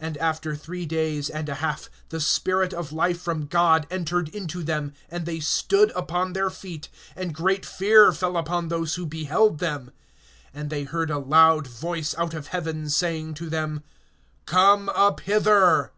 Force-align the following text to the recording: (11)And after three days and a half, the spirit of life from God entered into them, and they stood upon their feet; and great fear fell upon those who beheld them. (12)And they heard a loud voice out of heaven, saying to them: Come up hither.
(11)And 0.00 0.16
after 0.16 0.56
three 0.56 0.86
days 0.86 1.28
and 1.28 1.46
a 1.46 1.56
half, 1.56 1.90
the 2.08 2.20
spirit 2.20 2.72
of 2.72 2.90
life 2.90 3.20
from 3.20 3.44
God 3.44 3.86
entered 3.90 4.30
into 4.30 4.62
them, 4.62 4.94
and 5.10 5.26
they 5.26 5.40
stood 5.40 5.90
upon 5.90 6.32
their 6.32 6.48
feet; 6.48 6.88
and 7.14 7.34
great 7.34 7.66
fear 7.66 8.10
fell 8.14 8.38
upon 8.38 8.68
those 8.68 8.94
who 8.94 9.04
beheld 9.04 9.58
them. 9.58 9.90
(12)And 10.56 10.70
they 10.70 10.84
heard 10.84 11.10
a 11.10 11.18
loud 11.18 11.66
voice 11.66 12.14
out 12.16 12.32
of 12.32 12.46
heaven, 12.46 12.88
saying 12.88 13.34
to 13.34 13.50
them: 13.50 13.82
Come 14.46 14.88
up 14.88 15.20
hither. 15.20 15.92